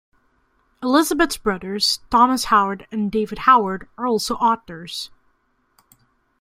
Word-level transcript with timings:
Elisabeth's 0.81 1.37
brothers, 1.37 1.99
Thomas 2.09 2.45
Howard 2.45 2.87
and 2.91 3.11
David 3.11 3.37
Howard, 3.37 3.87
are 3.99 4.07
also 4.07 4.33
authors. 4.37 5.11